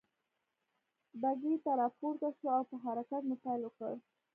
[1.21, 3.93] بګۍ ته را پورته شوه او په حرکت مو پيل وکړ.